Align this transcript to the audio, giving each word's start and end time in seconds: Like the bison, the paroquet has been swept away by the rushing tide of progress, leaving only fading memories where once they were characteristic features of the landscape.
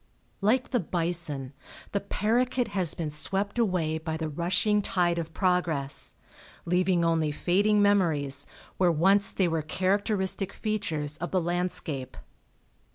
Like 0.41 0.71
the 0.71 0.79
bison, 0.79 1.53
the 1.91 1.99
paroquet 1.99 2.69
has 2.69 2.95
been 2.95 3.11
swept 3.11 3.59
away 3.59 3.99
by 3.99 4.17
the 4.17 4.29
rushing 4.29 4.81
tide 4.81 5.19
of 5.19 5.31
progress, 5.31 6.15
leaving 6.65 7.05
only 7.05 7.31
fading 7.31 7.83
memories 7.83 8.47
where 8.77 8.91
once 8.91 9.31
they 9.31 9.47
were 9.47 9.61
characteristic 9.61 10.53
features 10.53 11.17
of 11.17 11.29
the 11.29 11.39
landscape. 11.39 12.17